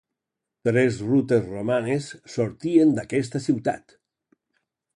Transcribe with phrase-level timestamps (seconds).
[0.67, 2.07] Tres rutes romanes
[2.37, 3.95] sortien d'aquesta ciutat.